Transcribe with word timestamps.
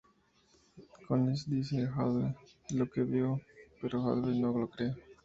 Collins 1.07 1.47
dice 1.47 1.87
a 1.95 2.03
Wade 2.07 2.35
lo 2.71 2.89
que 2.89 3.03
vio 3.03 3.27
pero 3.79 4.01
Wade 4.03 4.33
no 4.39 4.49
le 4.59 4.67
cree. 4.67 4.93